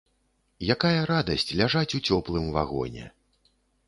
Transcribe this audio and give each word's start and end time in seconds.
Якая 0.75 1.01
радасць 1.11 1.53
ляжаць 1.59 1.95
у 1.99 2.01
цёплым 2.07 2.47
вагоне! 2.57 3.05